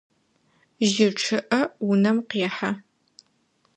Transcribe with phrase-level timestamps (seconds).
[0.89, 2.71] Жьы чъыӏэ унэм къехьэ.